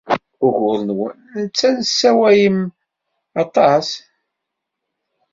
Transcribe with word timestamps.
Ugur-nwen 0.45 1.13
netta 1.39 1.69
tessawalem 1.77 2.57
aṭas. 3.43 3.87